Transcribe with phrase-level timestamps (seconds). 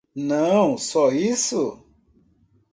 [0.15, 1.85] Não só isso.